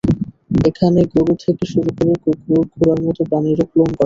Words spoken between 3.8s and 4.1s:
করা হবে।